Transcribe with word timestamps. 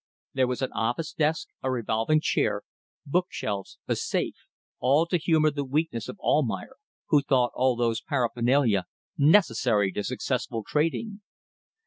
There 0.33 0.47
was 0.47 0.63
an 0.63 0.71
office 0.73 1.13
desk, 1.13 1.49
a 1.61 1.69
revolving 1.69 2.21
chair, 2.21 2.63
bookshelves, 3.05 3.77
a 3.87 3.95
safe: 3.95 4.47
all 4.79 5.05
to 5.05 5.17
humour 5.17 5.51
the 5.51 5.63
weakness 5.63 6.09
of 6.09 6.17
Almayer, 6.19 6.77
who 7.09 7.21
thought 7.21 7.51
all 7.53 7.75
those 7.75 8.01
paraphernalia 8.01 8.85
necessary 9.15 9.91
to 9.91 10.03
successful 10.03 10.63
trading. 10.67 11.21